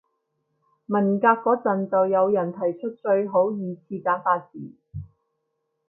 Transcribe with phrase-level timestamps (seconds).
[0.87, 4.73] 文革嗰陣就有人提出最好二次簡化字